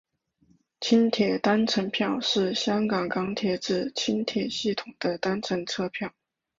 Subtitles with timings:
[0.79, 6.11] 轻铁单程票是香港港铁之轻铁系统的单程车票。